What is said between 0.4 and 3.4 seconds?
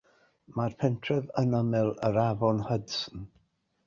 Mae'r pentref yn ymyl yr Afon Hudson